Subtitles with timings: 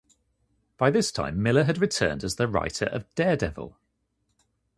[0.77, 3.77] By this time, Miller had returned as the writer of "Daredevil".